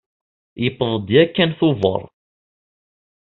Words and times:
Yewweḍ-d 0.63 1.07
yakan 1.15 1.51
Tubeṛ. 1.59 2.01